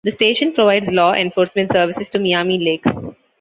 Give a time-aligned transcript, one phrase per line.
[0.03, 2.97] The station provides law enforcement services to Miami Lakes.